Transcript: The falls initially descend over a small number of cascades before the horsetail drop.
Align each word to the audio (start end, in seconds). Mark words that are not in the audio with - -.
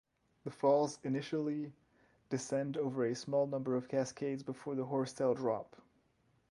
The 0.45 0.49
falls 0.49 0.97
initially 1.03 1.73
descend 2.31 2.75
over 2.75 3.05
a 3.05 3.13
small 3.13 3.45
number 3.45 3.75
of 3.75 3.87
cascades 3.87 4.41
before 4.41 4.73
the 4.73 4.85
horsetail 4.85 5.35
drop. 5.35 5.75